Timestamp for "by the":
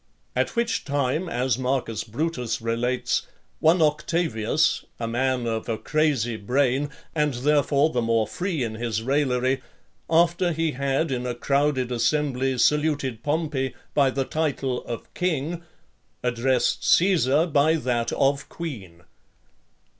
13.93-14.25